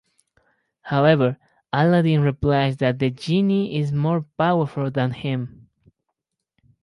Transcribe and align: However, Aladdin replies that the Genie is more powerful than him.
However, 0.81 1.37
Aladdin 1.71 2.21
replies 2.23 2.77
that 2.77 2.97
the 2.97 3.11
Genie 3.11 3.77
is 3.77 3.91
more 3.91 4.25
powerful 4.35 4.89
than 4.89 5.11
him. 5.11 5.69